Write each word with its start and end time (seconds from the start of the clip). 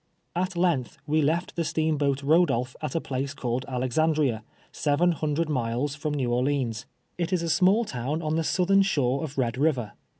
At 0.35 0.57
lenn 0.57 0.85
th 0.85 0.97
we 1.05 1.21
k'ft 1.21 1.53
the 1.53 1.61
steamhoat 1.63 2.21
Ttodolpli 2.23 2.73
at 2.81 2.93
aplaco 2.93 3.35
called 3.35 3.65
Ak'xamlria, 3.69 4.41
several 4.71 5.11
liiiiidrfd 5.13 5.47
miles 5.47 5.95
I'rom 5.97 6.15
New 6.15 6.33
Orleans. 6.33 6.87
It 7.19 7.31
is 7.31 7.43
a 7.43 7.49
small 7.51 7.85
town 7.85 8.23
un 8.23 8.35
the 8.35 8.43
southern 8.43 8.81
shore 8.81 9.23
of 9.23 9.37
lied 9.37 9.59
River. 9.59 9.91